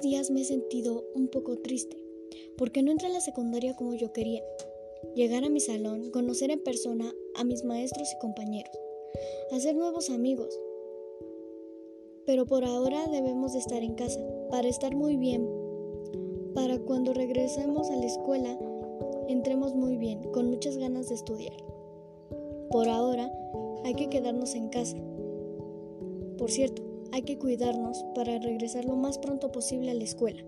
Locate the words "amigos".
10.10-10.58